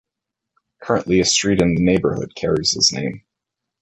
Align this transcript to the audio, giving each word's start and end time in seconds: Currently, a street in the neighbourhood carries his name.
Currently, 0.81 1.19
a 1.19 1.25
street 1.25 1.61
in 1.61 1.75
the 1.75 1.83
neighbourhood 1.83 2.33
carries 2.33 2.71
his 2.71 2.91
name. 2.91 3.21